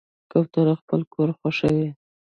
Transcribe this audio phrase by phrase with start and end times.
[0.31, 1.89] کوتره خپل کور خوښوي.